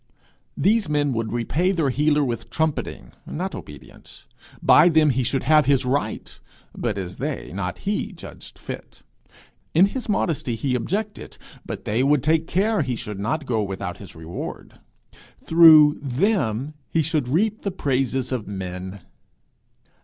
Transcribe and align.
These 0.57 0.89
men 0.89 1.13
would 1.13 1.31
repay 1.31 1.71
their 1.71 1.91
healer 1.91 2.23
with 2.25 2.49
trumpeting, 2.49 3.11
not 3.27 3.53
obedience. 3.53 4.25
By 4.59 4.89
them 4.89 5.11
he 5.11 5.21
should 5.21 5.43
have 5.43 5.67
his 5.67 5.85
right 5.85 6.39
but 6.75 6.97
as 6.97 7.17
they 7.17 7.51
not 7.53 7.79
be 7.85 8.11
judged 8.11 8.57
fit! 8.57 9.03
In 9.75 9.85
his 9.85 10.09
modesty 10.09 10.55
he 10.55 10.73
objected, 10.73 11.37
but 11.67 11.85
they 11.85 12.01
would 12.01 12.23
take 12.23 12.47
care 12.47 12.81
he 12.81 12.95
should 12.95 13.19
not 13.19 13.45
go 13.45 13.61
without 13.61 13.97
his 13.97 14.15
reward! 14.15 14.79
Through 15.43 15.99
them 16.01 16.73
he 16.89 17.03
should 17.03 17.27
reap 17.27 17.61
the 17.61 17.69
praises 17.69 18.31
of 18.31 18.47
men! 18.47 19.01